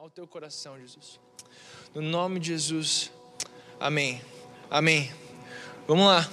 [0.00, 1.18] ao teu coração, Jesus.
[1.92, 3.10] No nome de Jesus.
[3.80, 4.20] Amém.
[4.70, 5.10] Amém.
[5.88, 6.30] Vamos lá.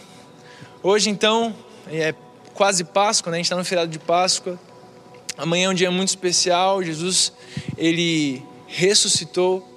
[0.83, 1.55] Hoje então
[1.87, 2.13] é
[2.53, 3.37] quase Páscoa, né?
[3.37, 4.59] A gente está no feriado de Páscoa.
[5.35, 6.83] Amanhã é um dia muito especial.
[6.83, 7.33] Jesus
[7.75, 9.67] ele ressuscitou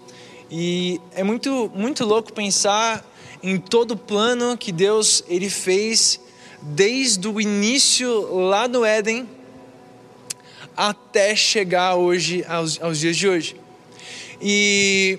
[0.51, 3.03] e é muito muito louco pensar
[3.43, 6.21] em todo o plano que Deus ele fez
[6.61, 9.27] desde o início lá no Éden
[10.77, 13.68] até chegar hoje aos, aos dias de hoje.
[14.41, 15.19] E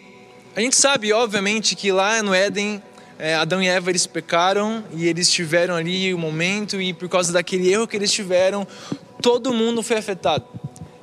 [0.55, 2.81] a gente sabe, obviamente, que lá no Éden,
[3.17, 7.09] é, Adão e Eva eles pecaram e eles tiveram ali o um momento e por
[7.09, 8.65] causa daquele erro que eles tiveram,
[9.21, 10.45] todo mundo foi afetado.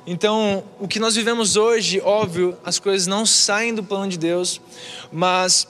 [0.05, 4.61] Então, o que nós vivemos hoje, óbvio, as coisas não saem do plano de Deus,
[5.11, 5.67] mas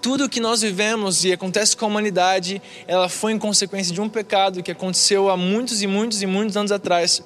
[0.00, 4.00] tudo o que nós vivemos e acontece com a humanidade, ela foi em consequência de
[4.00, 7.22] um pecado que aconteceu há muitos e muitos e muitos anos atrás.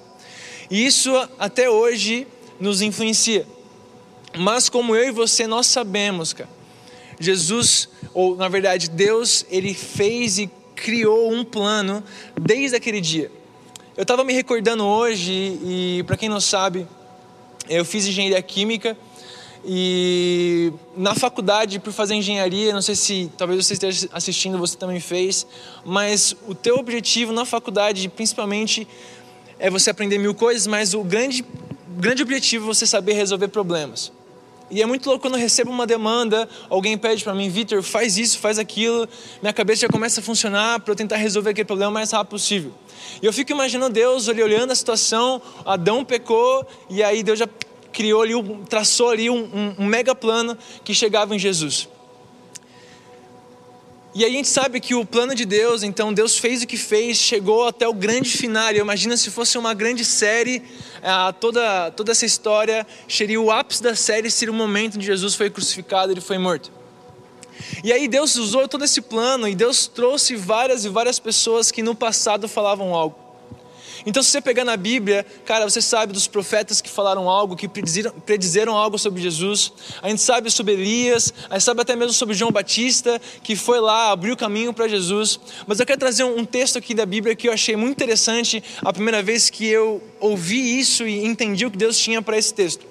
[0.69, 2.27] E isso até hoje
[2.59, 3.47] nos influencia.
[4.37, 6.51] Mas como eu e você nós sabemos, cara,
[7.21, 12.03] Jesus, ou na verdade Deus, ele fez e criou um plano
[12.41, 13.31] desde aquele dia.
[13.97, 16.87] Eu estava me recordando hoje e para quem não sabe,
[17.69, 18.97] eu fiz engenharia química
[19.65, 25.01] e na faculdade por fazer engenharia, não sei se talvez você esteja assistindo, você também
[25.01, 25.47] fez,
[25.85, 28.87] mas o teu objetivo na faculdade, principalmente,
[29.59, 31.45] é você aprender mil coisas, mas o grande,
[31.97, 34.13] grande objetivo é você saber resolver problemas.
[34.71, 38.17] E é muito louco quando eu recebo uma demanda, alguém pede para mim, Vitor, faz
[38.17, 39.07] isso, faz aquilo,
[39.43, 42.31] minha cabeça já começa a funcionar para eu tentar resolver aquele problema o mais rápido
[42.31, 42.73] possível.
[43.23, 47.49] E eu fico imaginando Deus ali olhando a situação, Adão pecou, e aí Deus já
[47.93, 48.33] criou ali,
[48.69, 51.89] traçou ali um, um, um mega plano que chegava em Jesus.
[54.15, 57.17] E a gente sabe que o plano de Deus, então Deus fez o que fez,
[57.17, 58.73] chegou até o grande final.
[58.73, 60.63] Imagina se fosse uma grande série,
[61.03, 65.35] ah, toda, toda essa história seria o ápice da série, seria o momento que Jesus
[65.35, 66.71] foi crucificado, ele foi morto.
[67.83, 71.83] E aí Deus usou todo esse plano e Deus trouxe várias e várias pessoas que
[71.83, 73.24] no passado falavam algo.
[74.07, 77.67] Então, se você pegar na Bíblia, cara, você sabe dos profetas que falaram algo, que
[77.67, 79.73] predizeram, predizeram algo sobre Jesus.
[80.03, 83.81] A gente sabe sobre Elias, a gente sabe até mesmo sobre João Batista, que foi
[83.81, 85.41] lá, abriu o caminho para Jesus.
[85.67, 88.93] Mas eu quero trazer um texto aqui da Bíblia que eu achei muito interessante a
[88.93, 92.85] primeira vez que eu ouvi isso e entendi o que Deus tinha para esse texto.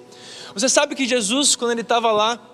[0.53, 2.52] Você sabe que Jesus, quando ele estava lá,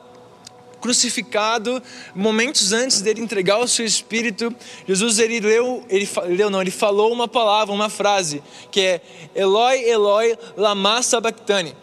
[0.82, 1.82] crucificado,
[2.16, 4.54] momentos antes dele entregar o seu espírito,
[4.88, 8.42] Jesus ele leu, ele leu não, ele falou uma palavra, uma frase,
[8.72, 9.02] que é
[9.36, 11.76] Eloi, Eloi, lama sabachthani,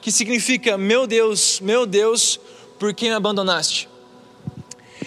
[0.00, 2.38] que significa meu Deus, meu Deus,
[2.78, 3.88] por que me abandonaste?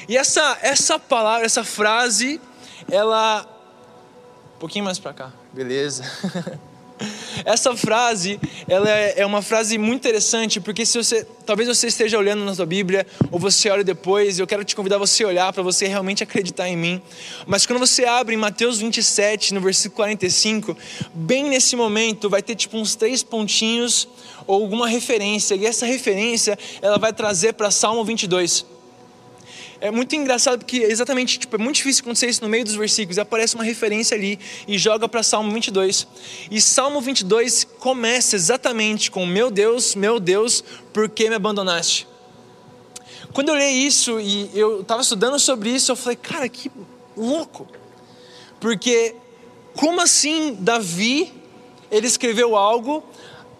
[0.08, 2.40] E essa essa palavra, essa frase,
[2.90, 3.46] ela
[4.56, 5.34] um pouquinho mais para cá.
[5.53, 6.03] Beleza.
[7.46, 12.18] Essa frase, ela é, é uma frase muito interessante, porque se você, talvez você esteja
[12.18, 15.52] olhando na sua Bíblia, ou você olhe depois, eu quero te convidar a você olhar
[15.53, 17.02] para você realmente acreditar em mim.
[17.46, 20.78] Mas quando você abre em Mateus 27, no versículo 45,
[21.13, 24.08] bem nesse momento vai ter tipo uns três pontinhos
[24.46, 28.76] ou alguma referência, e essa referência ela vai trazer para Salmo 22
[29.79, 33.17] é muito engraçado porque exatamente, tipo, é muito difícil acontecer isso no meio dos versículos.
[33.17, 36.07] Aparece uma referência ali e joga para Salmo 22.
[36.49, 42.07] E Salmo 22 começa exatamente com: Meu Deus, meu Deus, por que me abandonaste?
[43.33, 46.71] Quando eu li isso e eu estava estudando sobre isso, eu falei, cara, que
[47.16, 47.67] louco.
[48.59, 49.16] Porque,
[49.75, 51.31] como assim Davi,
[51.91, 53.03] ele escreveu algo,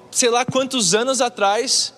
[0.10, 1.94] sei lá quantos anos atrás,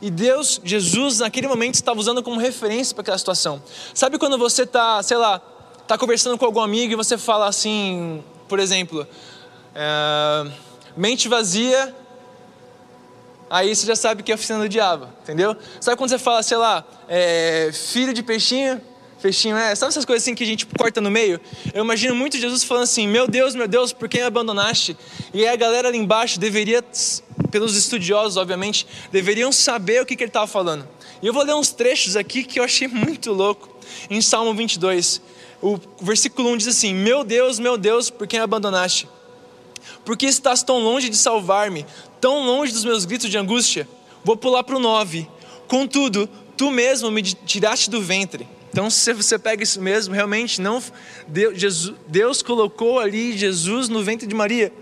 [0.00, 3.62] e Deus, Jesus, naquele momento estava usando como referência para aquela situação.
[3.92, 5.40] Sabe quando você está, sei lá,
[5.82, 9.06] está conversando com algum amigo e você fala assim, por exemplo,
[9.74, 10.50] é,
[10.96, 11.94] mente vazia,
[13.50, 15.56] aí você já sabe que é a oficina do diabo, entendeu?
[15.80, 18.80] Sabe quando você fala, sei lá, é, filho de peixinho,
[19.24, 21.40] peixinho é, sabe essas coisas assim que a gente corta no meio?
[21.72, 24.94] Eu imagino muito Jesus falando assim: Meu Deus, meu Deus, por que me abandonaste?
[25.32, 26.84] E a galera ali embaixo deveria
[27.54, 30.88] pelos estudiosos, obviamente, deveriam saber o que, que ele estava falando.
[31.22, 33.68] E eu vou ler uns trechos aqui que eu achei muito louco.
[34.10, 35.22] Em Salmo 22,
[35.62, 39.08] o versículo 1 diz assim: Meu Deus, meu Deus, por que me abandonaste?
[40.04, 41.86] Por que estás tão longe de salvar-me,
[42.20, 43.86] tão longe dos meus gritos de angústia?
[44.24, 45.28] Vou pular para o 9.
[45.68, 48.48] Contudo, tu mesmo me tiraste do ventre.
[48.72, 50.82] Então, se você pega isso mesmo, realmente não
[51.28, 54.72] Deus, Deus colocou ali Jesus no ventre de Maria.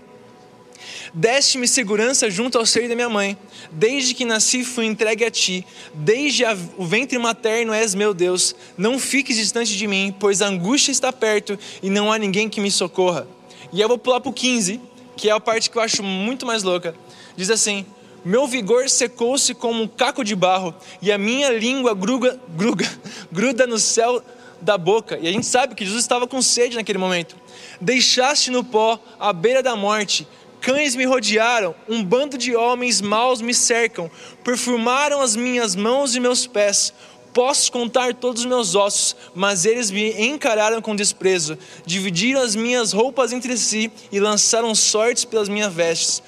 [1.13, 3.37] Deste-me segurança junto ao seio da minha mãe.
[3.71, 5.65] Desde que nasci fui entregue a ti.
[5.93, 8.55] Desde a, o ventre materno és meu Deus.
[8.77, 12.61] Não fiques distante de mim, pois a angústia está perto e não há ninguém que
[12.61, 13.27] me socorra.
[13.71, 14.79] E eu vou pular para o 15,
[15.17, 16.95] que é a parte que eu acho muito mais louca.
[17.35, 17.85] Diz assim:
[18.23, 22.87] Meu vigor secou-se como um caco de barro, e a minha língua gruga, gruga,
[23.31, 24.23] gruda no céu
[24.61, 25.17] da boca.
[25.21, 27.35] E a gente sabe que Jesus estava com sede naquele momento.
[27.79, 30.27] Deixaste no pó, à beira da morte.
[30.63, 34.09] Cães me rodearam, um bando de homens maus me cercam,
[34.45, 36.93] perfumaram as minhas mãos e meus pés.
[37.33, 41.57] Posso contar todos os meus ossos, mas eles me encararam com desprezo.
[41.85, 46.23] Dividiram as minhas roupas entre si e lançaram sortes pelas minhas vestes.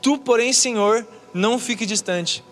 [0.00, 1.04] Tu, porém, Senhor,
[1.34, 2.44] não fique distante.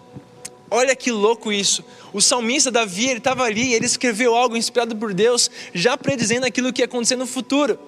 [0.68, 1.84] Olha que louco isso.
[2.12, 6.72] O salmista Davi, ele estava ali, ele escreveu algo inspirado por Deus, já predizendo aquilo
[6.72, 7.78] que ia acontecer no futuro.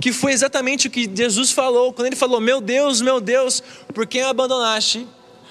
[0.00, 3.62] Que foi exatamente o que Jesus falou, quando ele falou: Meu Deus, meu Deus,
[3.94, 5.06] por quem abandonaste?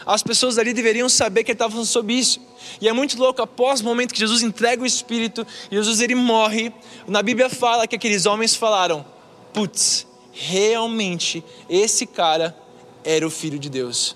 [0.05, 2.41] As pessoas ali deveriam saber que ele estava falando sobre isso.
[2.81, 6.73] E é muito louco, após o momento que Jesus entrega o Espírito, Jesus ele morre,
[7.07, 9.05] na Bíblia fala que aqueles homens falaram:
[9.53, 12.55] Putz, realmente esse cara
[13.03, 14.15] era o Filho de Deus.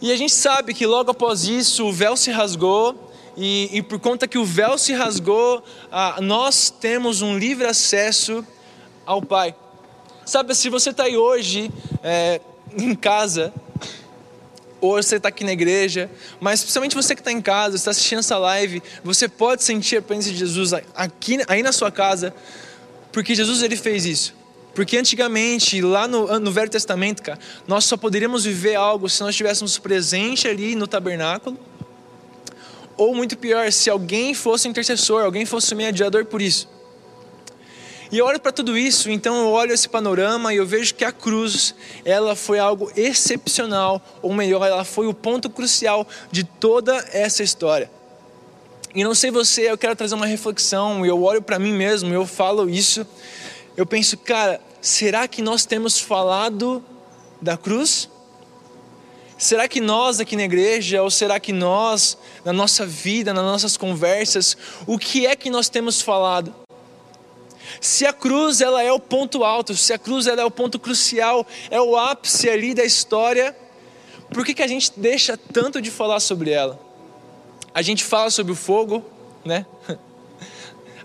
[0.00, 3.98] E a gente sabe que logo após isso o véu se rasgou, e, e por
[3.98, 8.44] conta que o véu se rasgou, ah, nós temos um livre acesso
[9.06, 9.54] ao Pai.
[10.24, 11.70] Sabe, se você está aí hoje
[12.02, 12.40] é,
[12.76, 13.52] em casa,
[14.80, 16.10] ou você está aqui na igreja,
[16.40, 20.02] mas principalmente você que está em casa, está assistindo essa live, você pode sentir a
[20.02, 22.34] presença de Jesus aqui, aí na sua casa,
[23.12, 24.34] porque Jesus ele fez isso.
[24.74, 29.30] Porque antigamente, lá no, no Velho Testamento, cara, nós só poderíamos viver algo se nós
[29.30, 31.58] estivéssemos presente ali no tabernáculo.
[33.00, 36.68] Ou muito pior, se alguém fosse intercessor, alguém fosse mediador por isso.
[38.12, 41.02] E eu olho para tudo isso, então eu olho esse panorama e eu vejo que
[41.02, 41.74] a cruz,
[42.04, 47.90] ela foi algo excepcional, ou melhor, ela foi o ponto crucial de toda essa história.
[48.94, 52.26] E não sei você, eu quero trazer uma reflexão, eu olho para mim mesmo, eu
[52.26, 53.06] falo isso,
[53.78, 56.84] eu penso, cara, será que nós temos falado
[57.40, 58.10] da cruz?
[59.40, 63.74] Será que nós aqui na igreja, ou será que nós, na nossa vida, nas nossas
[63.74, 64.54] conversas,
[64.86, 66.54] o que é que nós temos falado?
[67.80, 70.78] Se a cruz ela é o ponto alto, se a cruz ela é o ponto
[70.78, 73.56] crucial, é o ápice ali da história,
[74.30, 76.78] por que, que a gente deixa tanto de falar sobre ela?
[77.72, 79.02] A gente fala sobre o fogo,
[79.42, 79.64] né?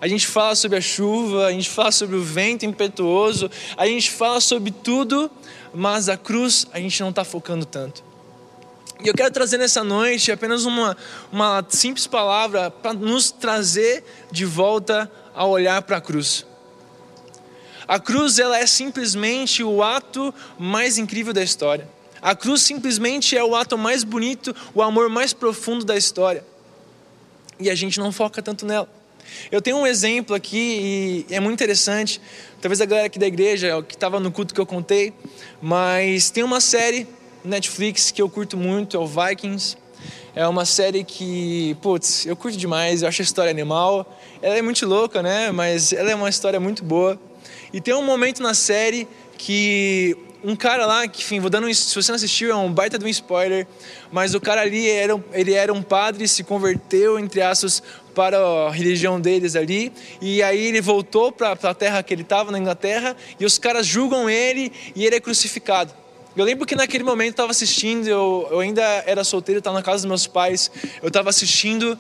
[0.01, 4.11] A gente fala sobre a chuva, a gente fala sobre o vento impetuoso, a gente
[4.11, 5.31] fala sobre tudo,
[5.73, 8.03] mas a cruz a gente não está focando tanto.
[9.03, 10.95] E eu quero trazer nessa noite apenas uma,
[11.31, 16.45] uma simples palavra para nos trazer de volta a olhar para a cruz.
[17.87, 21.87] A cruz ela é simplesmente o ato mais incrível da história.
[22.21, 26.43] A cruz simplesmente é o ato mais bonito, o amor mais profundo da história.
[27.59, 28.89] E a gente não foca tanto nela.
[29.51, 32.19] Eu tenho um exemplo aqui e é muito interessante.
[32.61, 35.13] Talvez a galera aqui da igreja, que estava no culto que eu contei,
[35.61, 37.07] mas tem uma série
[37.45, 39.77] Netflix que eu curto muito, é o Vikings.
[40.35, 44.05] É uma série que, putz, eu curto demais, eu acho a história animal.
[44.41, 45.51] Ela é muito louca, né?
[45.51, 47.19] Mas ela é uma história muito boa.
[47.71, 49.07] E tem um momento na série
[49.37, 52.99] que um cara lá, que, enfim, vou dando, se você não assistiu, é um baita
[52.99, 53.65] de um spoiler,
[54.11, 57.81] mas o cara ali era, ele era um padre, se converteu, entre aspas,
[58.13, 62.51] para a religião deles ali, e aí ele voltou para a terra que ele estava,
[62.51, 65.91] na Inglaterra, e os caras julgam ele e ele é crucificado.
[66.35, 69.83] Eu lembro que naquele momento eu estava assistindo, eu, eu ainda era solteiro, estava na
[69.83, 70.69] casa dos meus pais,
[71.01, 71.97] eu estava assistindo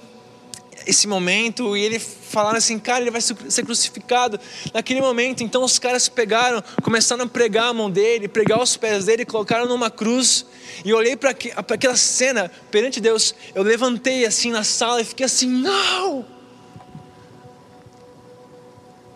[0.85, 4.39] esse momento e ele falaram assim, cara, ele vai ser crucificado
[4.73, 5.41] naquele momento.
[5.41, 9.65] Então os caras pegaram, começaram a pregar a mão dele, pregar os pés dele, colocaram
[9.67, 10.45] numa cruz.
[10.83, 13.33] E eu olhei para aquela cena perante Deus.
[13.53, 16.34] Eu levantei assim na sala e fiquei assim, não!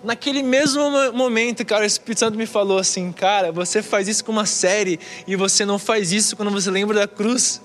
[0.03, 4.31] Naquele mesmo momento, cara, o Espírito Santo me falou assim, cara, você faz isso com
[4.31, 7.61] uma série e você não faz isso quando você lembra da cruz.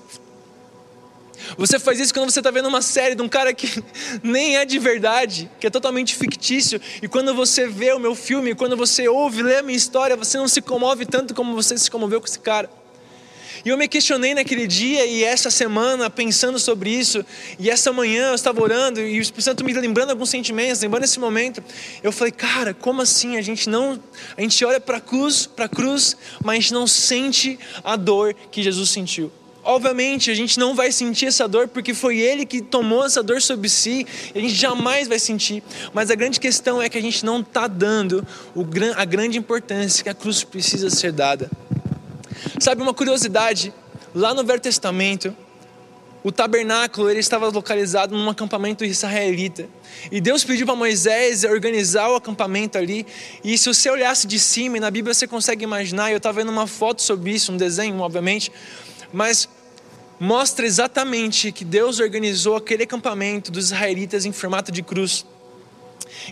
[1.57, 3.81] Você faz isso quando você está vendo uma série de um cara que
[4.21, 6.81] nem é de verdade, que é totalmente fictício.
[7.01, 10.37] E quando você vê o meu filme, quando você ouve, lê a minha história, você
[10.37, 12.69] não se comove tanto como você se comoveu com esse cara.
[13.65, 17.25] E eu me questionei naquele dia e essa semana pensando sobre isso.
[17.57, 21.03] E essa manhã eu estava orando e o Espírito Santo me lembrando alguns sentimentos, lembrando
[21.03, 21.63] esse momento.
[22.03, 23.37] Eu falei, cara, como assim?
[23.37, 23.99] A gente não,
[24.37, 27.95] a gente olha para a cruz, para a cruz, mas a gente não sente a
[27.95, 29.31] dor que Jesus sentiu.
[29.63, 33.41] Obviamente, a gente não vai sentir essa dor porque foi Ele que tomou essa dor
[33.41, 34.05] sobre si,
[34.35, 35.63] a gente jamais vai sentir.
[35.91, 38.23] Mas a grande questão é que a gente não está dando
[38.95, 41.49] a grande importância que a cruz precisa ser dada.
[42.59, 43.73] Sabe uma curiosidade?
[44.13, 45.35] Lá no Velho Testamento,
[46.23, 49.67] o tabernáculo ele estava localizado num acampamento israelita.
[50.11, 53.05] E Deus pediu para Moisés organizar o acampamento ali.
[53.43, 56.49] E se você olhasse de cima, e na Bíblia você consegue imaginar, eu estava vendo
[56.49, 58.51] uma foto sobre isso, um desenho, obviamente.
[59.13, 59.47] mas
[60.19, 65.25] mostra exatamente que Deus organizou aquele acampamento dos israelitas em formato de cruz.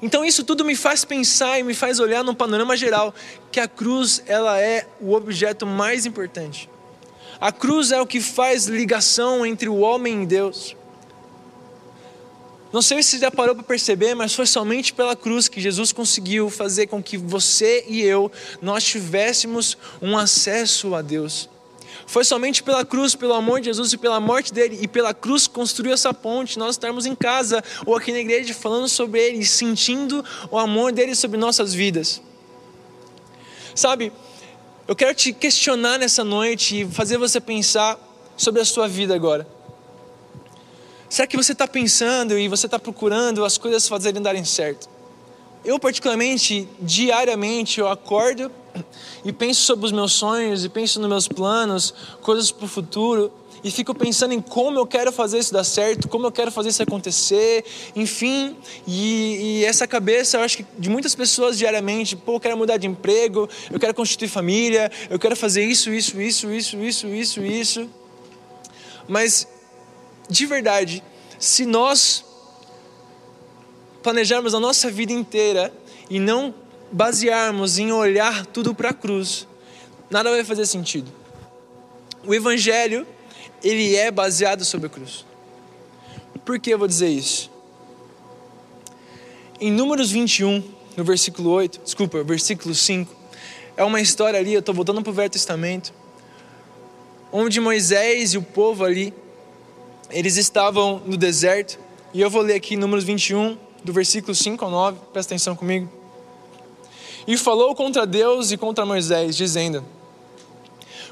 [0.01, 3.13] Então isso tudo me faz pensar e me faz olhar num panorama geral
[3.51, 6.69] que a cruz ela é o objeto mais importante.
[7.39, 10.75] A cruz é o que faz ligação entre o homem e Deus.
[12.71, 15.91] Não sei se você já parou para perceber, mas foi somente pela cruz que Jesus
[15.91, 18.31] conseguiu fazer com que você e eu
[18.61, 21.47] nós tivéssemos um acesso a Deus.
[22.05, 25.47] Foi somente pela cruz, pelo amor de Jesus e pela morte dele e pela cruz
[25.47, 29.45] construiu essa ponte, nós estarmos em casa ou aqui na igreja falando sobre ele e
[29.45, 32.21] sentindo o amor dele sobre nossas vidas.
[33.75, 34.11] Sabe,
[34.87, 37.97] eu quero te questionar nessa noite e fazer você pensar
[38.35, 39.47] sobre a sua vida agora.
[41.09, 44.89] Será que você está pensando e você está procurando as coisas fazerem darem certo?
[45.63, 48.51] Eu, particularmente, diariamente, eu acordo
[49.23, 53.31] e penso sobre os meus sonhos e penso nos meus planos, coisas para o futuro
[53.63, 56.69] e fico pensando em como eu quero fazer isso dar certo, como eu quero fazer
[56.69, 57.63] isso acontecer,
[57.95, 58.57] enfim.
[58.85, 62.75] E, e, essa cabeça, eu acho que de muitas pessoas diariamente, pô, eu quero mudar
[62.75, 67.41] de emprego, eu quero constituir família, eu quero fazer isso, isso, isso, isso, isso, isso,
[67.41, 67.89] isso.
[69.07, 69.47] Mas,
[70.29, 71.01] de verdade,
[71.39, 72.25] se nós
[74.01, 75.73] planejarmos a nossa vida inteira
[76.09, 76.53] e não
[76.93, 79.47] basearmos em olhar tudo para a cruz,
[80.11, 81.11] nada vai fazer sentido.
[82.25, 83.05] O Evangelho,
[83.63, 85.25] ele é baseado sobre a cruz.
[86.45, 87.51] Por que eu vou dizer isso?
[89.59, 90.63] Em Números 21,
[90.95, 93.13] no versículo 8, desculpa, versículo 5,
[93.75, 95.91] é uma história ali, eu estou voltando para o Velho Testamento,
[97.31, 99.11] onde Moisés e o povo ali,
[100.11, 101.79] eles estavam no deserto,
[102.13, 106.02] e eu vou ler aqui Números 21, do versículo 5 ao 9, presta atenção comigo.
[107.27, 109.83] E falou contra Deus e contra Moisés, dizendo: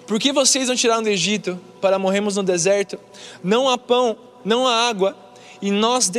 [0.06, 3.00] Por que vocês não tiraram do Egito para morrermos no deserto?
[3.44, 5.16] Não há pão, não há água,
[5.62, 6.12] e nós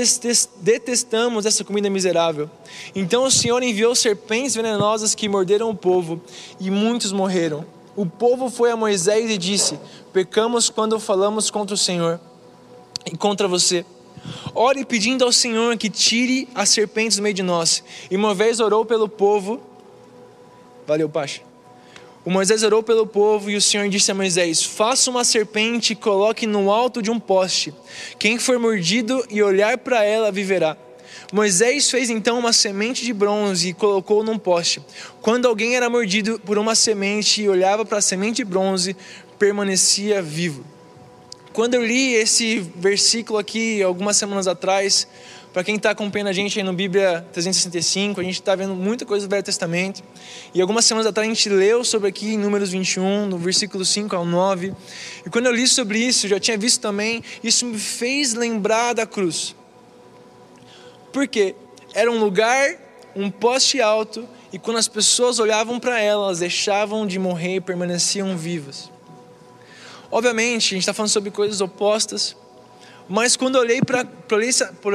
[0.61, 2.49] detestamos essa comida miserável.
[2.95, 6.21] Então o Senhor enviou serpentes venenosas que morderam o povo,
[6.59, 7.65] e muitos morreram.
[7.95, 9.79] O povo foi a Moisés e disse:
[10.13, 12.19] Pecamos quando falamos contra o Senhor
[13.05, 13.85] e contra você.
[14.55, 17.83] Ore pedindo ao Senhor que tire as serpentes do meio de nós.
[18.11, 19.61] E uma vez orou pelo povo
[20.87, 21.41] Valeu, Pacha.
[22.25, 25.97] O Moisés orou pelo povo e o Senhor disse a Moisés: Faça uma serpente e
[25.97, 27.75] coloque no alto de um poste.
[28.19, 30.77] Quem for mordido e olhar para ela viverá.
[31.33, 34.83] Moisés fez então uma semente de bronze e colocou num poste.
[35.21, 38.97] Quando alguém era mordido por uma semente e olhava para a semente de bronze,
[39.39, 40.65] permanecia vivo.
[41.53, 45.09] Quando eu li esse versículo aqui algumas semanas atrás,
[45.53, 49.05] para quem está acompanhando a gente aí no Bíblia 365, a gente está vendo muita
[49.05, 50.03] coisa do Velho Testamento.
[50.55, 54.17] E algumas semanas atrás a gente leu sobre aqui em Números 21, no versículo 5
[54.17, 54.75] ao 9.
[55.27, 59.05] E quando eu li sobre isso, já tinha visto também, isso me fez lembrar da
[59.05, 59.55] cruz.
[61.13, 61.55] Por quê?
[61.93, 62.75] Era um lugar,
[63.15, 67.61] um poste alto, e quando as pessoas olhavam para ela, elas deixavam de morrer e
[67.61, 68.91] permaneciam vivas.
[70.11, 72.37] Obviamente, a gente está falando sobre coisas opostas,
[73.13, 74.07] mas quando eu olhei para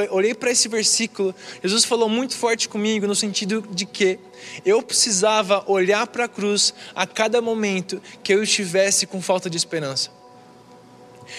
[0.10, 4.18] olhei para esse versículo, Jesus falou muito forte comigo no sentido de que
[4.66, 9.56] eu precisava olhar para a cruz a cada momento que eu estivesse com falta de
[9.56, 10.10] esperança.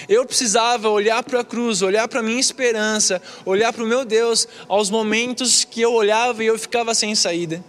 [0.08, 4.04] Eu precisava olhar para a cruz, olhar para a minha esperança, olhar para o meu
[4.04, 7.60] Deus aos momentos que eu olhava e eu ficava sem saída.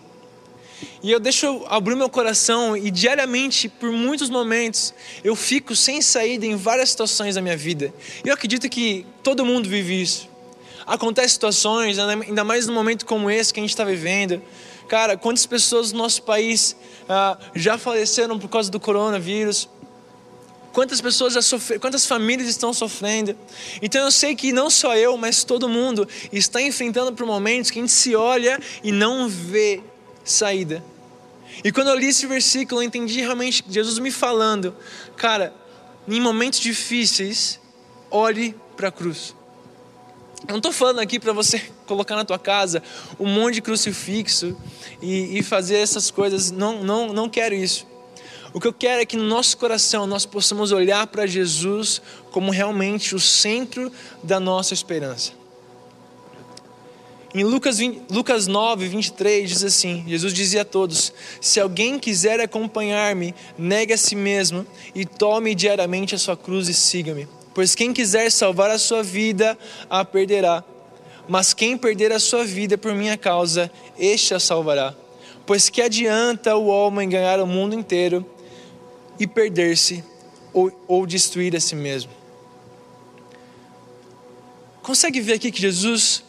[1.01, 4.93] E eu deixo abrir meu coração e diariamente, por muitos momentos,
[5.24, 7.93] eu fico sem saída em várias situações da minha vida.
[8.24, 10.29] E eu acredito que todo mundo vive isso.
[10.86, 14.41] Acontece situações, ainda mais num momento como esse que a gente está vivendo.
[14.88, 16.75] Cara, quantas pessoas no nosso país
[17.07, 19.69] ah, já faleceram por causa do coronavírus?
[20.74, 23.36] Quantas pessoas já sofreram, quantas famílias estão sofrendo?
[23.81, 27.79] Então eu sei que não só eu, mas todo mundo está enfrentando por momentos que
[27.79, 29.81] a gente se olha e não vê
[30.31, 30.83] saída.
[31.63, 34.75] E quando eu li esse versículo, eu entendi realmente Jesus me falando,
[35.17, 35.53] cara,
[36.07, 37.59] em momentos difíceis,
[38.09, 39.36] olhe para a cruz.
[40.48, 42.81] Eu não estou falando aqui para você colocar na tua casa
[43.19, 44.55] um monte de crucifixo
[45.01, 46.50] e, e, fazer essas coisas.
[46.50, 47.86] Não, não, não quero isso.
[48.53, 52.51] O que eu quero é que no nosso coração nós possamos olhar para Jesus como
[52.51, 53.91] realmente o centro
[54.24, 55.38] da nossa esperança.
[57.33, 62.39] Em Lucas, 20, Lucas 9, 23 diz assim: Jesus dizia a todos: Se alguém quiser
[62.39, 67.27] acompanhar-me, negue a si mesmo e tome diariamente a sua cruz e siga-me.
[67.53, 69.57] Pois quem quiser salvar a sua vida,
[69.89, 70.63] a perderá.
[71.27, 74.95] Mas quem perder a sua vida por minha causa, este a salvará.
[75.45, 78.25] Pois que adianta o homem ganhar o mundo inteiro
[79.19, 80.03] e perder-se
[80.51, 82.12] ou, ou destruir a si mesmo.
[84.81, 86.24] Consegue ver aqui que Jesus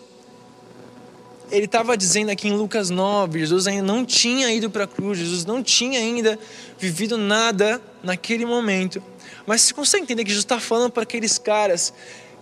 [1.50, 5.19] ele estava dizendo aqui em Lucas 9, Jesus ainda não tinha ido para a cruz,
[5.19, 6.38] Jesus não tinha ainda
[6.78, 9.02] vivido nada naquele momento.
[9.47, 11.92] Mas você consegue entender que Jesus está falando para aqueles caras: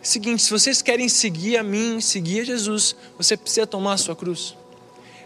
[0.02, 4.14] seguinte, se vocês querem seguir a mim, seguir a Jesus, você precisa tomar a sua
[4.14, 4.54] cruz.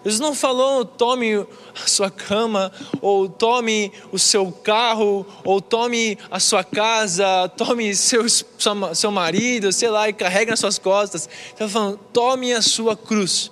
[0.04, 6.40] Jesus não falou tome a sua cama, ou tome o seu carro, ou tome a
[6.40, 11.26] sua casa, tome seu, seu marido, sei lá, e carregue nas suas costas.
[11.26, 13.50] Ele está falando, tome a sua cruz.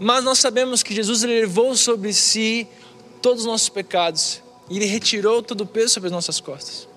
[0.00, 2.66] Mas nós sabemos que Jesus levou sobre si
[3.20, 6.88] todos os nossos pecados, e Ele retirou todo o peso sobre as nossas costas.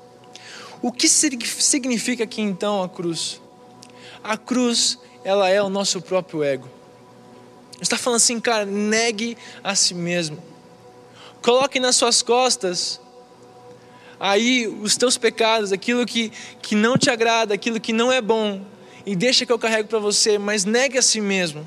[0.82, 3.42] O que significa aqui então a cruz?
[4.24, 6.70] A cruz, ela é o nosso próprio ego.
[7.82, 10.38] Está falando assim, cara, negue a si mesmo.
[11.42, 13.00] Coloque nas suas costas
[14.20, 18.66] aí os teus pecados, aquilo que, que não te agrada, aquilo que não é bom,
[19.06, 21.66] e deixa que eu carrego para você, mas negue a si mesmo.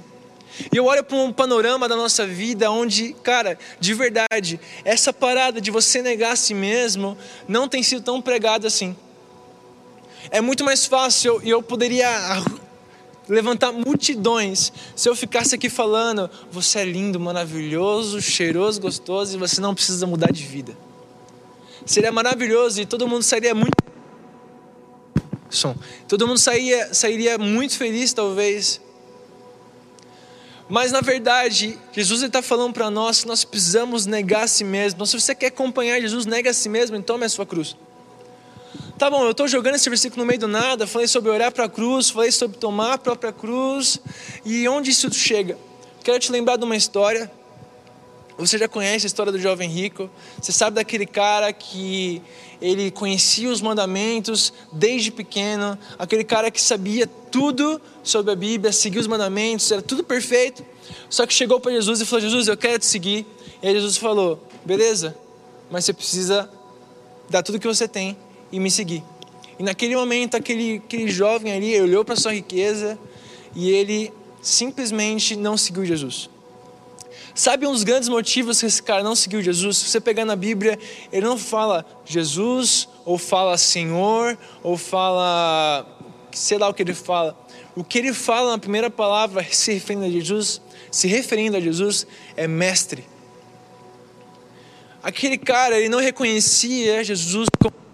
[0.73, 5.61] E eu olho para um panorama da nossa vida onde, cara, de verdade, essa parada
[5.61, 8.97] de você negar a si mesmo não tem sido tão pregada assim.
[10.31, 12.09] É muito mais fácil e eu poderia
[13.29, 19.61] levantar multidões se eu ficasse aqui falando: você é lindo, maravilhoso, cheiroso, gostoso e você
[19.61, 20.77] não precisa mudar de vida.
[21.87, 23.77] Seria maravilhoso e todo mundo sairia muito.
[25.49, 25.75] Som.
[26.07, 28.81] Todo mundo sairia, sairia muito feliz, talvez.
[30.69, 34.97] Mas na verdade, Jesus está falando para nós que nós precisamos negar a si mesmo.
[34.97, 37.75] Então, se você quer acompanhar Jesus, nega a si mesmo e tome a sua cruz.
[38.99, 41.65] Tá bom, eu estou jogando esse versículo no meio do nada, falei sobre olhar para
[41.65, 44.01] a cruz, falei sobre tomar a própria cruz,
[44.45, 45.57] e onde isso chega?
[46.03, 47.31] Quero te lembrar de uma história.
[48.39, 50.09] Você já conhece a história do jovem rico,
[50.41, 52.23] você sabe daquele cara que
[52.63, 59.01] ele conhecia os mandamentos desde pequeno, aquele cara que sabia tudo sobre a Bíblia, seguia
[59.01, 60.65] os mandamentos, era tudo perfeito,
[61.11, 63.27] só que chegou para Jesus e falou: Jesus, eu quero te seguir.
[63.61, 65.17] E aí Jesus falou: beleza,
[65.69, 66.49] mas você precisa
[67.29, 68.17] dar tudo que você tem
[68.53, 69.03] e me seguir.
[69.59, 72.97] E naquele momento, aquele, aquele jovem ali olhou para sua riqueza
[73.55, 76.31] e ele simplesmente não seguiu Jesus.
[77.35, 79.79] Sabe um dos grandes motivos que esse cara não seguiu Jesus?
[79.79, 80.79] Se você pegar na Bíblia,
[81.13, 85.87] ele não fala Jesus, ou fala Senhor, ou fala.
[86.33, 87.39] sei lá o que ele fala.
[87.77, 90.61] O que ele fala na primeira palavra, se referindo a Jesus,
[90.91, 93.05] se referindo a Jesus, é mestre.
[95.03, 97.88] Aquele cara, ele não reconhecia Jesus como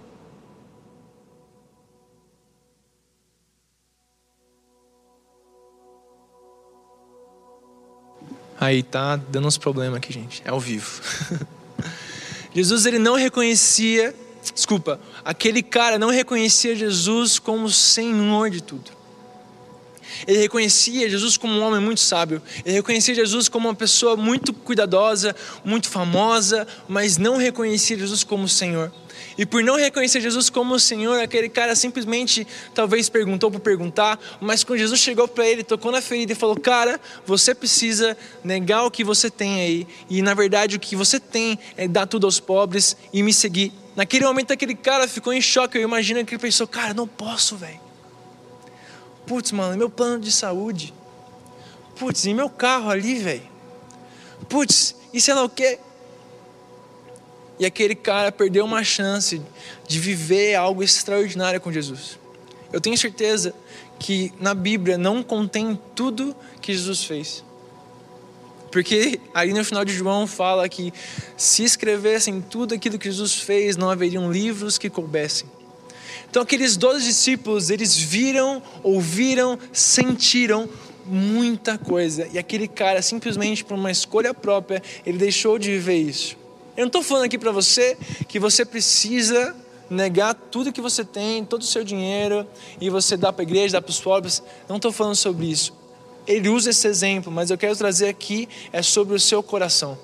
[8.64, 10.42] Aí tá dando uns problemas aqui, gente.
[10.42, 11.02] É ao vivo.
[12.54, 14.14] Jesus ele não reconhecia,
[14.54, 18.90] desculpa, aquele cara não reconhecia Jesus como Senhor de tudo.
[20.26, 22.40] Ele reconhecia Jesus como um homem muito sábio.
[22.64, 28.48] Ele reconhecia Jesus como uma pessoa muito cuidadosa, muito famosa, mas não reconhecia Jesus como
[28.48, 28.90] Senhor.
[29.36, 34.18] E por não reconhecer Jesus como o Senhor, aquele cara simplesmente talvez perguntou por perguntar,
[34.40, 38.84] mas quando Jesus chegou para ele, tocou na ferida e falou: Cara, você precisa negar
[38.84, 42.26] o que você tem aí, e na verdade o que você tem é dar tudo
[42.26, 43.72] aos pobres e me seguir.
[43.96, 45.78] Naquele momento, aquele cara ficou em choque.
[45.78, 47.80] Eu imagino que ele pensou: Cara, não posso, velho.
[49.26, 50.92] Putz, mano, meu plano de saúde.
[51.96, 53.48] Putz, e meu carro ali, velho.
[54.48, 55.78] Putz, e sei lá o que.
[57.58, 59.40] E aquele cara perdeu uma chance
[59.86, 62.18] de viver algo extraordinário com Jesus.
[62.72, 63.54] Eu tenho certeza
[63.98, 67.44] que na Bíblia não contém tudo que Jesus fez.
[68.72, 70.92] Porque aí no final de João fala que
[71.36, 75.48] se escrevessem tudo aquilo que Jesus fez, não haveriam livros que coubessem.
[76.28, 80.68] Então aqueles doze discípulos, eles viram, ouviram, sentiram
[81.06, 82.28] muita coisa.
[82.32, 86.36] E aquele cara, simplesmente por uma escolha própria, ele deixou de viver isso.
[86.76, 89.54] Eu não estou falando aqui para você que você precisa
[89.88, 92.46] negar tudo que você tem, todo o seu dinheiro,
[92.80, 94.42] e você dá para a igreja, dá para os pobres.
[94.68, 95.72] Não estou falando sobre isso.
[96.26, 99.96] Ele usa esse exemplo, mas eu quero trazer aqui é sobre o seu coração.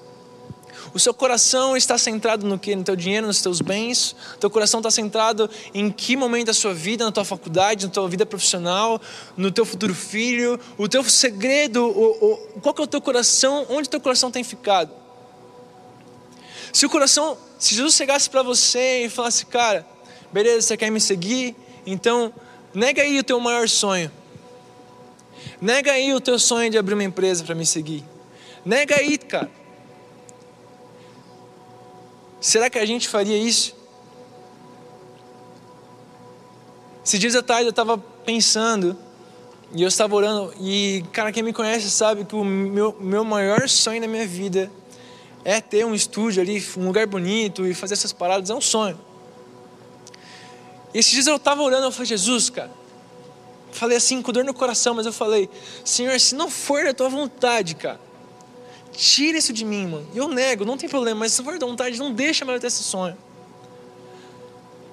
[0.95, 2.75] O seu coração está centrado no que?
[2.75, 4.15] No teu dinheiro, nos teus bens?
[4.35, 7.93] O teu coração está centrado em que momento da sua vida, na tua faculdade, na
[7.93, 9.01] tua vida profissional,
[9.37, 10.59] no teu futuro filho?
[10.79, 13.67] O teu segredo, o, o, qual que é o teu coração?
[13.69, 15.00] Onde o teu coração tem ficado?
[16.73, 19.87] Se o coração, se Jesus chegasse para você e falasse, cara,
[20.33, 21.57] beleza, você quer me seguir?
[21.85, 22.33] Então,
[22.73, 24.11] nega aí o teu maior sonho.
[25.61, 28.05] Nega aí o teu sonho de abrir uma empresa para me seguir.
[28.65, 29.51] Nega aí, cara.
[32.41, 33.77] Será que a gente faria isso?
[37.05, 38.97] Esses dias tarde eu estava pensando
[39.75, 43.69] e eu estava orando e, cara, quem me conhece sabe que o meu, meu maior
[43.69, 44.71] sonho na minha vida
[45.45, 48.99] é ter um estúdio ali, um lugar bonito e fazer essas paradas, é um sonho.
[50.93, 52.71] E esses dias eu estava orando, eu falei, Jesus, cara,
[53.73, 55.49] falei assim com dor no coração, mas eu falei,
[55.85, 58.01] Senhor, se não for da tua vontade, cara,
[58.93, 60.07] tira isso de mim, mano.
[60.15, 62.67] Eu nego, não tem problema, mas se for da vontade, não deixa mais eu ter
[62.67, 63.17] esse sonho.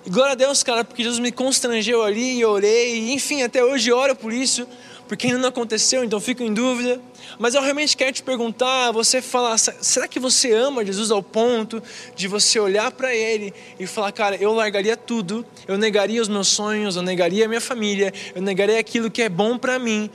[0.05, 3.63] E glória a Deus, cara, porque Jesus me constrangeu ali e orei, e, enfim, até
[3.63, 4.67] hoje oro por isso,
[5.07, 7.01] porque ainda não aconteceu, então fico em dúvida.
[7.39, 11.81] Mas eu realmente quero te perguntar, você falar, será que você ama Jesus ao ponto
[12.15, 16.47] de você olhar para Ele e falar, cara, eu largaria tudo, eu negaria os meus
[16.47, 20.09] sonhos, eu negaria a minha família, eu negaria aquilo que é bom para mim,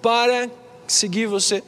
[0.00, 0.48] para
[0.86, 1.62] seguir você?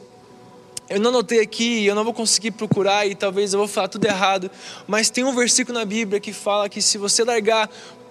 [0.89, 4.05] Eu não anotei aqui, eu não vou conseguir procurar e talvez eu vou falar tudo
[4.05, 4.49] errado,
[4.87, 7.69] mas tem um versículo na Bíblia que fala que se você largar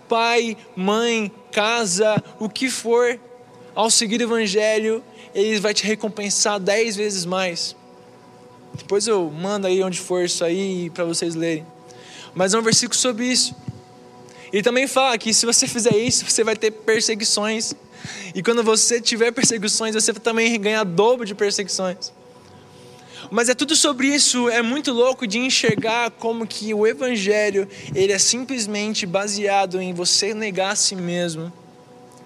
[0.08, 3.18] pai, mãe, casa, o que for,
[3.78, 7.76] ao seguir o Evangelho, Ele vai te recompensar dez vezes mais.
[8.74, 11.64] Depois eu mando aí onde for isso aí para vocês lerem.
[12.34, 13.54] Mas é um versículo sobre isso.
[14.52, 17.72] Ele também fala que se você fizer isso, você vai ter perseguições.
[18.34, 22.12] E quando você tiver perseguições, você também ganha dobro de perseguições.
[23.30, 28.12] Mas é tudo sobre isso, é muito louco de enxergar como que o evangelho, ele
[28.12, 31.52] é simplesmente baseado em você negar a si mesmo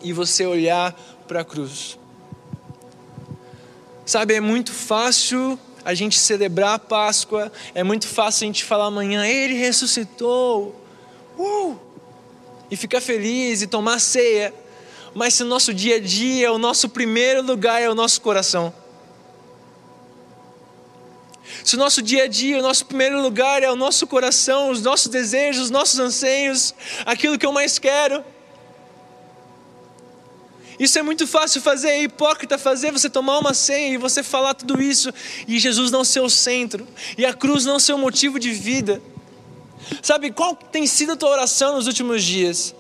[0.03, 1.99] e você olhar para a cruz.
[4.05, 8.87] Sabe, é muito fácil a gente celebrar a Páscoa, é muito fácil a gente falar
[8.87, 10.77] amanhã, ele ressuscitou,
[11.39, 11.77] uh!
[12.71, 14.55] e ficar feliz e tomar ceia,
[15.15, 18.73] mas se o nosso dia a dia, o nosso primeiro lugar é o nosso coração.
[21.63, 24.81] Se o nosso dia a dia, o nosso primeiro lugar é o nosso coração, os
[24.81, 28.25] nossos desejos, os nossos anseios, aquilo que eu mais quero,
[30.83, 34.55] isso é muito fácil fazer, é hipócrita fazer, você tomar uma ceia e você falar
[34.55, 35.13] tudo isso
[35.47, 39.01] e Jesus não ser o centro e a cruz não ser o motivo de vida.
[40.03, 42.75] Sabe qual tem sido a tua oração nos últimos dias?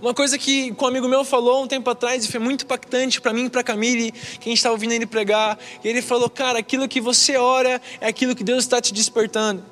[0.00, 3.32] Uma coisa que um amigo meu falou um tempo atrás e foi muito impactante para
[3.32, 5.58] mim e para Camille, que a gente está ouvindo ele pregar.
[5.82, 9.64] E ele falou: Cara, aquilo que você ora é aquilo que Deus está te despertando.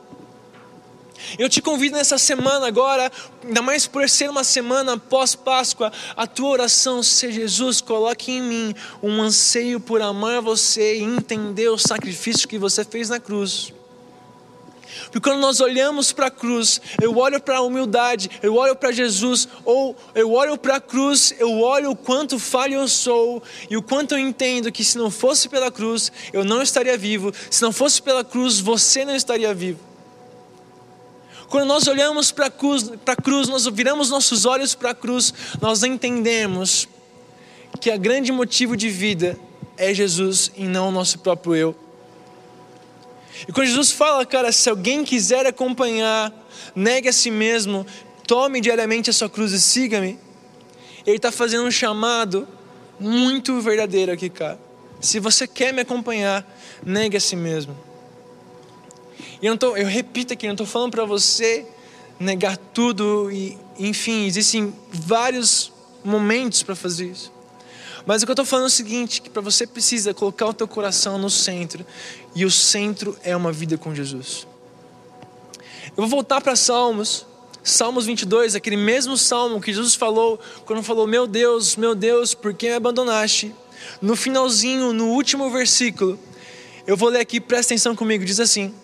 [1.39, 3.11] Eu te convido nessa semana agora,
[3.45, 8.75] ainda mais por ser uma semana pós-Páscoa, a tua oração seja Jesus, coloque em mim
[9.03, 13.73] um anseio por amar você e entender o sacrifício que você fez na cruz.
[15.05, 18.93] Porque quando nós olhamos para a cruz, eu olho para a humildade, eu olho para
[18.93, 23.77] Jesus, ou eu olho para a cruz, eu olho o quanto falho eu sou e
[23.77, 27.63] o quanto eu entendo que se não fosse pela cruz, eu não estaria vivo, se
[27.63, 29.94] não fosse pela cruz, você não estaria vivo.
[31.55, 32.91] Quando nós olhamos para a cruz,
[33.23, 36.89] cruz, nós viramos nossos olhos para a cruz, nós entendemos
[37.81, 39.39] que a grande motivo de vida
[39.77, 41.77] é Jesus e não o nosso próprio eu.
[43.47, 46.33] E quando Jesus fala, cara, se alguém quiser acompanhar,
[46.75, 47.87] negue a si mesmo,
[48.27, 50.19] tome diariamente a sua cruz e siga-me.
[51.07, 52.49] Ele está fazendo um chamado
[52.99, 54.59] muito verdadeiro aqui, cara.
[55.01, 56.45] Se você quer me acompanhar,
[56.85, 57.94] negue a si mesmo.
[59.45, 61.67] E eu, tô, eu repito aqui, não estou falando para você
[62.19, 65.71] negar tudo e, enfim, existem vários
[66.03, 67.31] momentos para fazer isso.
[68.07, 70.55] Mas o que eu estou falando é o seguinte, que para você precisa colocar o
[70.55, 71.85] teu coração no centro,
[72.35, 74.47] e o centro é uma vida com Jesus.
[75.89, 77.27] Eu vou voltar para Salmos,
[77.63, 82.55] Salmos 22, aquele mesmo salmo que Jesus falou quando falou: Meu Deus, meu Deus, por
[82.55, 83.55] que me abandonaste?
[84.01, 86.19] No finalzinho, no último versículo,
[86.87, 88.75] eu vou ler aqui, presta atenção comigo, diz assim: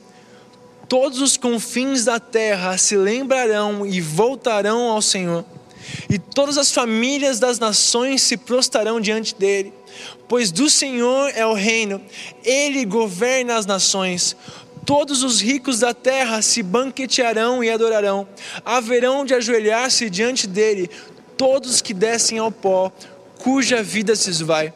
[0.91, 5.45] todos os confins da terra se lembrarão e voltarão ao Senhor,
[6.09, 9.73] e todas as famílias das nações se prostrarão diante dele,
[10.29, 12.03] pois do Senhor é o reino,
[12.45, 14.37] ele governa as nações.
[14.85, 18.27] Todos os ricos da terra se banquetearão e adorarão,
[18.65, 20.91] haverão de ajoelhar-se diante dele
[21.37, 22.91] todos que descem ao pó,
[23.39, 24.75] cuja vida se esvai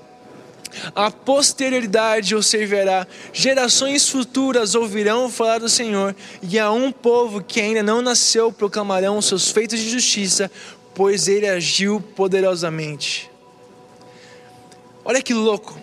[0.95, 7.61] a posterioridade o servirá, gerações futuras ouvirão falar do Senhor, e a um povo que
[7.61, 10.51] ainda não nasceu proclamarão seus feitos de justiça,
[10.95, 13.31] pois ele agiu poderosamente.
[15.05, 15.79] Olha que louco!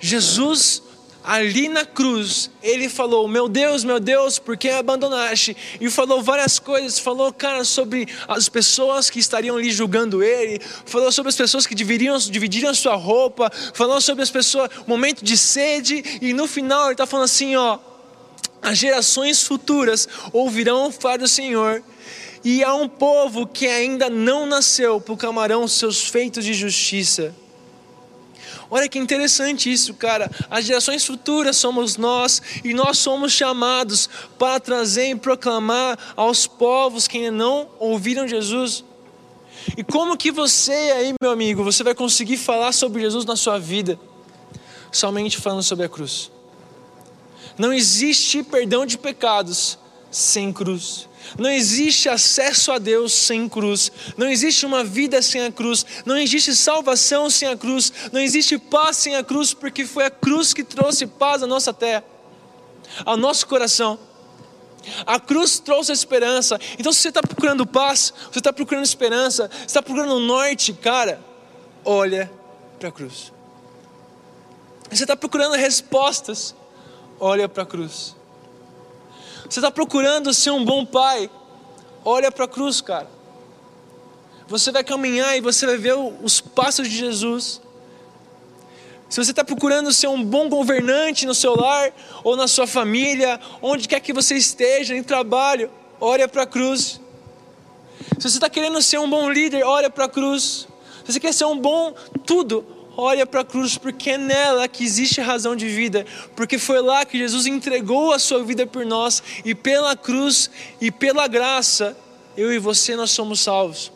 [0.00, 0.82] Jesus
[1.24, 5.56] ali na cruz, ele falou: Meu Deus, meu Deus, por que abandonaste?
[5.80, 6.98] E falou várias coisas.
[6.98, 10.60] Falou, cara, sobre as pessoas que estariam ali julgando ele.
[10.84, 13.50] Falou sobre as pessoas que dividiram a sua roupa.
[13.74, 16.02] Falou sobre as pessoas, momento de sede.
[16.20, 17.78] E no final, ele está falando assim: Ó,
[18.60, 21.82] As gerações futuras ouvirão falar do Senhor,
[22.44, 27.34] e há um povo que ainda não nasceu proclamarão seus feitos de justiça.
[28.74, 30.30] Olha que interessante isso, cara.
[30.48, 34.08] As gerações futuras somos nós e nós somos chamados
[34.38, 38.82] para trazer e proclamar aos povos que ainda não ouviram Jesus.
[39.76, 43.58] E como que você aí, meu amigo, você vai conseguir falar sobre Jesus na sua
[43.58, 44.00] vida?
[44.90, 46.32] Somente falando sobre a cruz.
[47.58, 49.78] Não existe perdão de pecados
[50.12, 51.08] sem cruz.
[51.38, 53.90] Não existe acesso a Deus sem cruz.
[54.16, 55.84] Não existe uma vida sem a cruz.
[56.04, 57.92] Não existe salvação sem a cruz.
[58.12, 61.72] Não existe paz sem a cruz, porque foi a cruz que trouxe paz à nossa
[61.72, 62.04] terra,
[63.04, 63.98] ao nosso coração.
[65.06, 66.58] A cruz trouxe esperança.
[66.78, 71.20] Então, se você está procurando paz, você está procurando esperança, você está procurando norte, cara,
[71.84, 72.30] olha
[72.78, 73.32] para a cruz.
[74.90, 76.54] Você está procurando respostas,
[77.18, 78.14] olha para a cruz.
[79.52, 81.28] Você está procurando ser um bom pai,
[82.02, 83.06] olha para a cruz, cara.
[84.48, 87.60] Você vai caminhar e você vai ver os passos de Jesus.
[89.10, 91.92] Se você está procurando ser um bom governante no seu lar
[92.24, 96.98] ou na sua família, onde quer que você esteja, em trabalho, olha para a cruz.
[98.18, 100.66] Se você está querendo ser um bom líder, olha para a cruz.
[101.04, 101.92] Se você quer ser um bom
[102.24, 102.64] tudo,
[102.96, 107.04] olha para a cruz, porque é nela que existe razão de vida, porque foi lá
[107.04, 110.50] que Jesus entregou a sua vida por nós, e pela cruz
[110.80, 111.96] e pela graça,
[112.36, 113.92] eu e você nós somos salvos.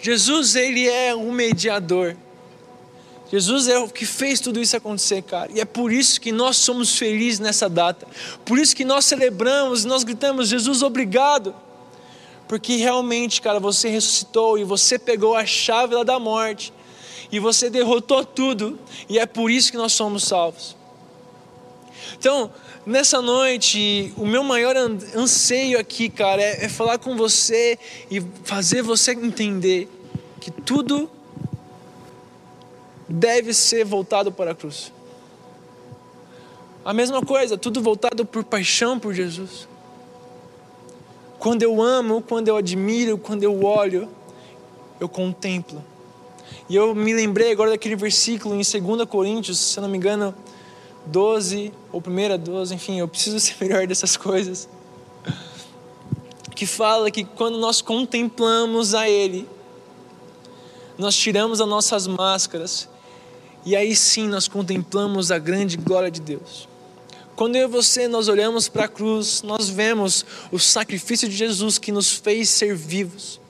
[0.00, 2.16] Jesus, ele é um mediador.
[3.30, 5.50] Jesus é o que fez tudo isso acontecer, cara.
[5.52, 8.06] E é por isso que nós somos felizes nessa data.
[8.44, 11.54] Por isso que nós celebramos, nós gritamos: Jesus, obrigado.
[12.46, 16.72] Porque realmente, cara, você ressuscitou e você pegou a chave lá da morte
[17.34, 20.76] e você derrotou tudo, e é por isso que nós somos salvos.
[22.16, 22.48] Então,
[22.86, 27.76] nessa noite, o meu maior anseio aqui, cara, é, é falar com você
[28.08, 29.88] e fazer você entender
[30.40, 31.10] que tudo
[33.08, 34.92] deve ser voltado para a cruz.
[36.84, 39.66] A mesma coisa, tudo voltado por paixão por Jesus.
[41.40, 44.08] Quando eu amo, quando eu admiro, quando eu olho,
[45.00, 45.82] eu contemplo.
[46.68, 50.34] E eu me lembrei agora daquele versículo em 2 Coríntios, se não me engano,
[51.06, 54.68] 12, ou 1 12, enfim, eu preciso ser melhor dessas coisas.
[56.54, 59.46] Que fala que quando nós contemplamos a Ele,
[60.96, 62.88] nós tiramos as nossas máscaras
[63.66, 66.68] e aí sim nós contemplamos a grande glória de Deus.
[67.34, 71.78] Quando eu e você nós olhamos para a cruz, nós vemos o sacrifício de Jesus
[71.78, 73.40] que nos fez ser vivos.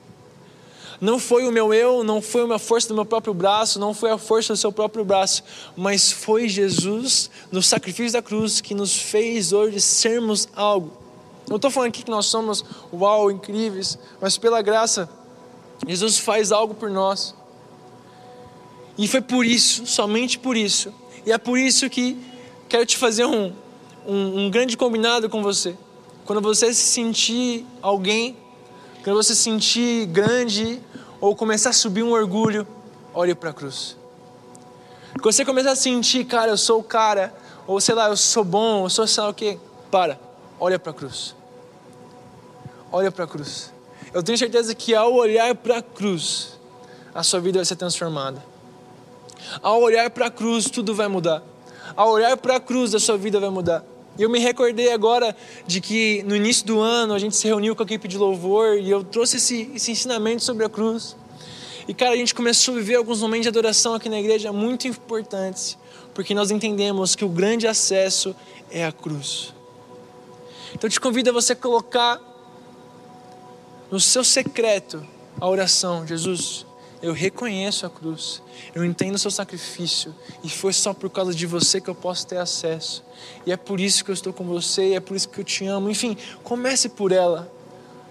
[1.01, 4.11] Não foi o meu eu, não foi uma força do meu próprio braço, não foi
[4.11, 5.43] a força do seu próprio braço,
[5.77, 10.93] mas foi Jesus no sacrifício da cruz que nos fez hoje sermos algo.
[11.49, 15.09] Não estou falando aqui que nós somos uau, incríveis, mas pela graça,
[15.87, 17.35] Jesus faz algo por nós.
[18.97, 20.93] E foi por isso, somente por isso,
[21.27, 22.17] e é por isso que
[22.69, 23.53] quero te fazer um,
[24.07, 25.77] um, um grande combinado com você.
[26.25, 28.37] Quando você se sentir alguém,
[29.05, 30.81] quando você se sentir grande
[31.21, 32.67] ou começar a subir um orgulho,
[33.13, 33.99] olhe para a cruz.
[35.21, 37.33] Quando você começar a sentir, cara, eu sou o cara,
[37.67, 39.59] ou sei lá, eu sou bom, eu sou sei lá o quê,
[39.91, 40.19] para,
[40.59, 41.37] olha para a cruz.
[42.91, 43.71] Olha para a cruz.
[44.15, 46.59] Eu tenho certeza que ao olhar para a cruz,
[47.15, 48.43] a sua vida vai ser transformada.
[49.63, 51.43] Ao olhar para a cruz, tudo vai mudar.
[51.95, 53.85] Ao olhar para a cruz, a sua vida vai mudar.
[54.19, 57.75] E eu me recordei agora de que no início do ano a gente se reuniu
[57.75, 61.17] com a equipe de louvor e eu trouxe esse, esse ensinamento sobre a cruz.
[61.89, 64.87] E cara, a gente começou a viver alguns momentos de adoração aqui na igreja muito
[64.87, 65.77] importantes,
[66.15, 68.35] porque nós entendemos que o grande acesso
[68.71, 69.53] é a cruz.
[70.73, 72.21] Então eu te convido a você colocar
[73.91, 75.05] no seu secreto
[75.41, 76.65] a oração: Jesus,
[77.03, 78.43] eu reconheço a cruz,
[78.75, 82.27] eu entendo o seu sacrifício, e foi só por causa de você que eu posso
[82.27, 83.05] ter acesso.
[83.47, 85.45] E é por isso que eu estou com você, e é por isso que eu
[85.45, 85.91] te amo.
[85.91, 87.53] Enfim, comece por ela.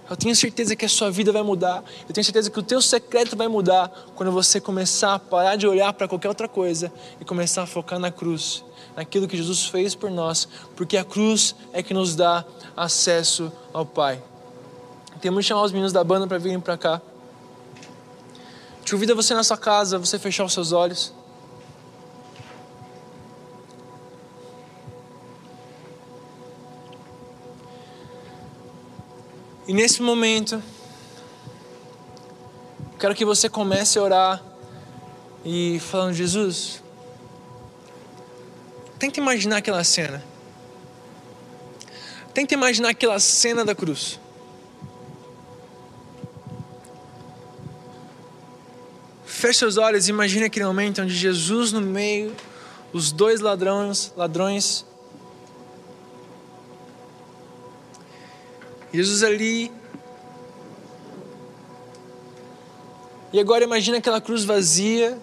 [0.08, 1.82] Eu tenho certeza que a sua vida vai mudar.
[2.06, 5.66] Eu tenho certeza que o teu secreto vai mudar quando você começar a parar de
[5.66, 8.62] olhar para qualquer outra coisa e começar a focar na cruz,
[8.94, 12.44] naquilo que Jesus fez por nós, porque a cruz é que nos dá
[12.76, 14.22] acesso ao Pai.
[15.22, 17.00] Temos que chamar os meninos da banda para virem para cá.
[18.84, 21.10] Te convido você na sua casa, você fechar os seus olhos.
[29.66, 30.62] E nesse momento,
[32.98, 34.42] quero que você comece a orar
[35.42, 36.82] e falando, Jesus,
[38.98, 40.22] tenta imaginar aquela cena.
[42.34, 44.20] Tenta imaginar aquela cena da cruz.
[49.44, 52.34] Feche seus olhos e imagine aquele momento onde Jesus no meio,
[52.94, 54.86] os dois ladrões, ladrões.
[58.90, 59.70] Jesus ali.
[63.34, 65.18] E agora imagine aquela cruz vazia,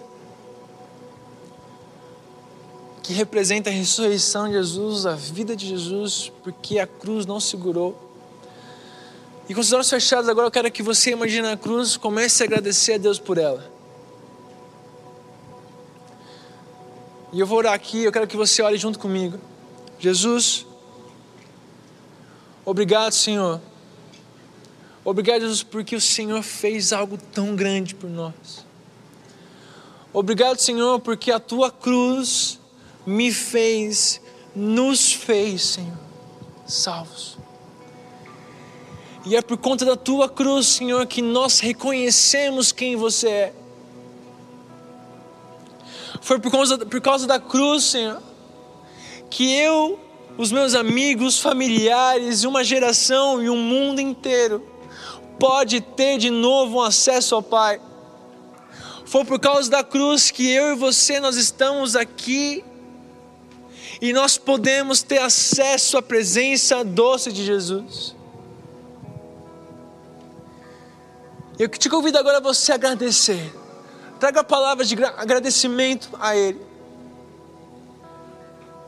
[3.02, 8.00] que representa a ressurreição de Jesus, a vida de Jesus, porque a cruz não segurou.
[9.48, 12.46] E com os olhos fechados, agora eu quero que você imagine a cruz, comece a
[12.46, 13.71] agradecer a Deus por ela.
[17.32, 19.38] E eu vou orar aqui, eu quero que você ore junto comigo.
[19.98, 20.66] Jesus,
[22.64, 23.58] obrigado, Senhor.
[25.02, 28.66] Obrigado, Jesus, porque o Senhor fez algo tão grande por nós.
[30.12, 32.60] Obrigado, Senhor, porque a tua cruz
[33.06, 34.20] me fez,
[34.54, 35.98] nos fez, Senhor,
[36.66, 37.38] salvos.
[39.24, 43.54] E é por conta da tua cruz, Senhor, que nós reconhecemos quem você é.
[46.22, 48.22] Foi por causa, por causa da cruz, Senhor,
[49.28, 49.98] que eu,
[50.38, 54.64] os meus amigos, familiares, uma geração e um mundo inteiro
[55.38, 57.80] pode ter de novo um acesso ao Pai.
[59.04, 62.64] Foi por causa da cruz que eu e você nós estamos aqui
[64.00, 68.14] e nós podemos ter acesso à presença doce de Jesus.
[71.58, 73.61] Eu te convido agora a você agradecer.
[74.22, 76.60] Traga palavras de agradecimento a Ele.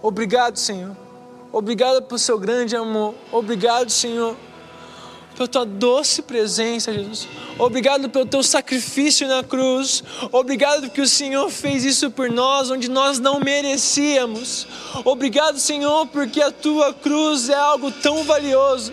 [0.01, 0.97] Obrigado, Senhor.
[1.51, 3.17] Obrigado pelo seu grande amor.
[3.33, 4.37] Obrigado, Senhor
[5.35, 7.27] pela tua doce presença, Jesus.
[7.59, 10.03] Obrigado pelo teu sacrifício na cruz.
[10.31, 14.67] Obrigado porque o Senhor fez isso por nós, onde nós não merecíamos.
[15.05, 18.93] Obrigado, Senhor, porque a tua cruz é algo tão valioso.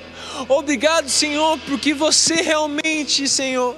[0.49, 3.75] Obrigado, Senhor, porque você realmente, Senhor,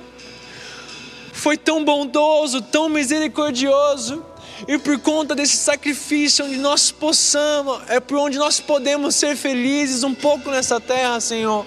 [1.33, 4.23] foi tão bondoso, tão misericordioso.
[4.67, 10.03] E por conta desse sacrifício, onde nós possamos, é por onde nós podemos ser felizes
[10.03, 11.65] um pouco nessa terra, Senhor.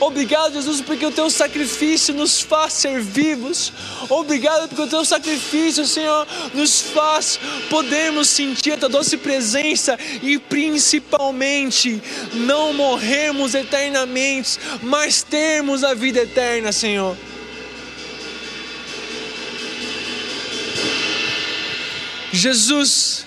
[0.00, 3.72] Obrigado, Jesus, porque o teu sacrifício nos faz ser vivos.
[4.08, 10.38] Obrigado porque o teu sacrifício, Senhor, nos faz podermos sentir a tua doce presença e
[10.38, 17.16] principalmente não morrermos eternamente, mas termos a vida eterna, Senhor.
[22.44, 23.26] Jesus,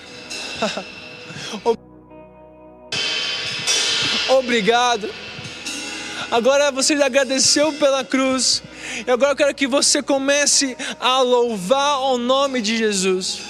[4.28, 5.10] obrigado
[6.30, 8.62] Agora você agradeceu pela cruz.
[9.06, 13.40] E agora eu quero que você comece a louvar o nome de Jesus.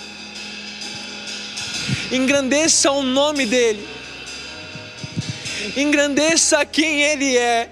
[2.12, 3.86] Engrandeça o nome dele.
[5.76, 7.68] Engrandeça quem ele é.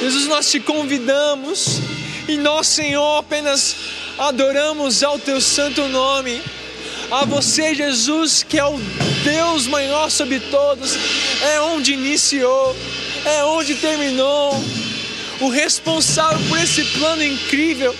[0.00, 1.80] Jesus, nós te convidamos
[2.26, 3.76] e nós, Senhor, apenas
[4.18, 6.42] adoramos ao teu santo nome
[7.10, 8.78] a você, Jesus, que é o
[9.24, 10.96] Deus maior sobre todos,
[11.42, 12.76] é onde iniciou,
[13.24, 14.62] é onde terminou,
[15.40, 17.94] o responsável por esse plano incrível.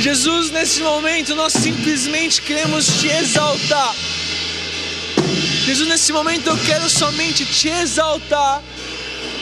[0.00, 3.96] Jesus, nesse momento nós simplesmente queremos te exaltar.
[5.64, 8.62] Jesus, nesse momento eu quero somente te exaltar,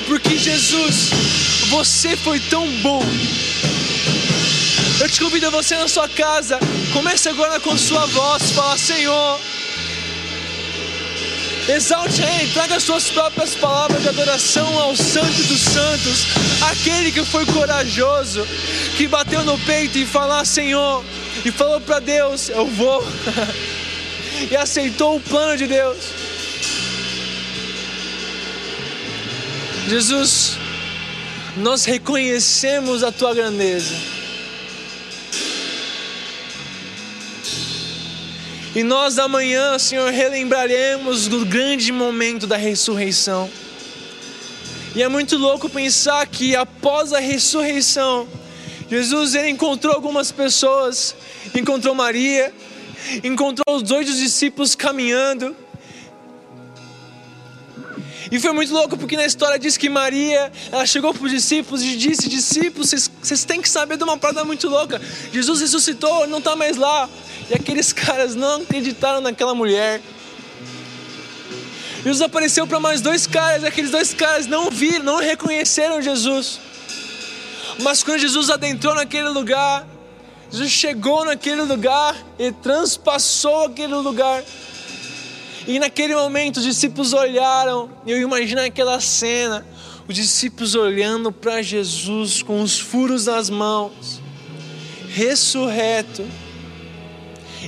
[0.07, 1.11] porque Jesus,
[1.69, 3.03] você foi tão bom
[5.01, 6.59] eu te convido a você na sua casa,
[6.93, 9.41] comece agora com sua voz, fala Senhor.
[11.69, 16.27] Exalte Ele, traga suas próprias palavras de adoração ao Santo dos Santos,
[16.71, 18.47] aquele que foi corajoso,
[18.97, 21.03] que bateu no peito e falou Senhor,
[21.45, 23.03] e falou para Deus: Eu vou,
[24.51, 25.97] e aceitou o plano de Deus.
[29.89, 30.59] Jesus,
[31.57, 33.95] nós reconhecemos a tua grandeza.
[38.75, 43.49] E nós amanhã, Senhor, relembraremos do grande momento da ressurreição.
[44.97, 48.29] E é muito louco pensar que após a ressurreição,
[48.91, 51.15] Jesus ele encontrou algumas pessoas,
[51.55, 52.53] encontrou Maria,
[53.23, 55.55] encontrou os dois discípulos caminhando.
[58.31, 61.83] E foi muito louco porque na história diz que Maria, ela chegou para os discípulos
[61.83, 62.91] e disse: Discípulos,
[63.23, 65.01] vocês, têm que saber de uma parada muito louca.
[65.33, 67.09] Jesus ressuscitou, não está mais lá.
[67.51, 70.01] E aqueles caras não acreditaram naquela mulher.
[72.03, 76.61] Jesus apareceu para mais dois caras, e aqueles dois caras não viram, não reconheceram Jesus.
[77.81, 79.87] Mas quando Jesus adentrou naquele lugar,
[80.51, 84.45] Jesus chegou naquele lugar e transpassou aquele lugar.
[85.67, 89.67] E naquele momento os discípulos olharam, eu imagino aquela cena,
[90.07, 94.21] os discípulos olhando para Jesus com os furos nas mãos,
[95.09, 96.25] ressurreto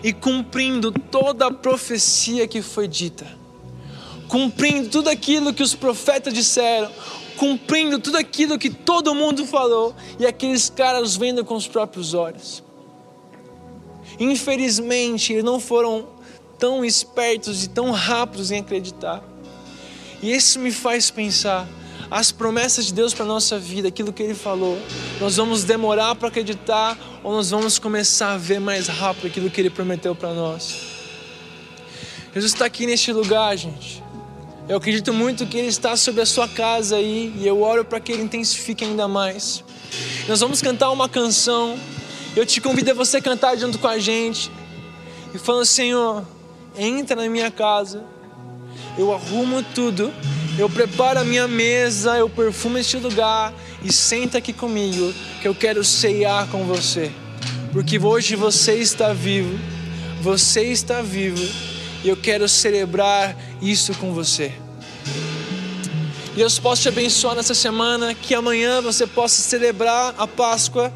[0.02, 3.26] e cumprindo toda a profecia que foi dita,
[4.28, 6.90] cumprindo tudo aquilo que os profetas disseram,
[7.36, 12.62] cumprindo tudo aquilo que todo mundo falou, e aqueles caras vendo com os próprios olhos.
[14.18, 16.08] Infelizmente, eles não foram
[16.58, 19.22] tão espertos e tão rápidos em acreditar.
[20.22, 21.68] E isso me faz pensar
[22.10, 24.78] as promessas de Deus para a nossa vida, aquilo que Ele falou,
[25.20, 29.60] nós vamos demorar para acreditar ou nós vamos começar a ver mais rápido aquilo que
[29.60, 30.96] Ele prometeu para nós?
[32.32, 34.04] Jesus está aqui neste lugar, gente.
[34.68, 37.98] Eu acredito muito que Ele está sobre a sua casa aí e eu oro para
[37.98, 39.64] que Ele intensifique ainda mais.
[40.28, 41.78] Nós vamos cantar uma canção.
[42.34, 44.50] Eu te convido a você cantar junto com a gente
[45.32, 46.26] e falando: Senhor,
[46.76, 48.04] entra na minha casa,
[48.98, 50.12] eu arrumo tudo
[50.58, 53.52] eu preparo a minha mesa, eu perfumo este lugar
[53.82, 57.10] e senta aqui comigo, que eu quero ceiar com você.
[57.72, 59.58] Porque hoje você está vivo,
[60.22, 61.46] você está vivo
[62.02, 64.52] e eu quero celebrar isso com você.
[66.34, 70.92] Deus possa te abençoar nessa semana, que amanhã você possa celebrar a Páscoa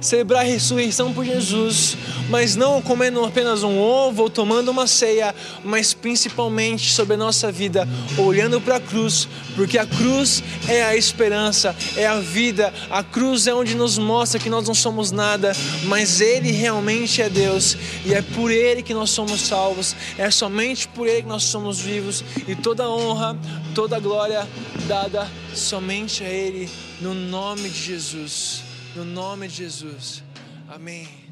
[0.00, 1.96] celebrar a ressurreição por Jesus,
[2.28, 7.50] mas não comendo apenas um ovo ou tomando uma ceia, mas principalmente sobre a nossa
[7.50, 13.02] vida, olhando para a cruz, porque a cruz é a esperança, é a vida, a
[13.02, 15.52] cruz é onde nos mostra que nós não somos nada,
[15.84, 20.88] mas Ele realmente é Deus e é por Ele que nós somos salvos, é somente
[20.88, 23.36] por Ele que nós somos vivos e toda honra,
[23.74, 24.46] toda glória
[24.86, 26.68] dada somente a Ele,
[27.00, 28.62] no nome de Jesus.
[28.94, 30.24] No nome de Jesus.
[30.68, 31.27] Amém.